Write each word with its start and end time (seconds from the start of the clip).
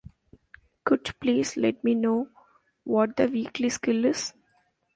Could 0.83 1.13
please 1.19 1.55
let 1.57 1.83
me 1.83 1.93
know 1.93 2.29
what 2.85 3.17
the 3.17 3.27
weekly 3.27 3.69
skill 3.69 4.05
is? 4.05 4.33